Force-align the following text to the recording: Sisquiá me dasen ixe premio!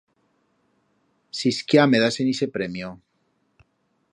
Sisquiá 1.41 1.83
me 1.91 2.01
dasen 2.05 2.31
ixe 2.33 2.47
premio! 2.57 2.87